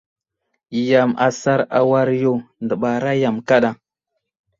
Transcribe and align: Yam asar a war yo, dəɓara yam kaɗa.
Yam 0.89 1.11
asar 1.27 1.59
a 1.79 1.79
war 1.89 2.09
yo, 2.21 2.33
dəɓara 2.67 3.11
yam 3.21 3.37
kaɗa. 3.47 3.69